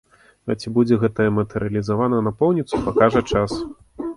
[0.53, 3.51] А ці будзе гэтая мэта рэалізавана напоўніцу, пакажа час.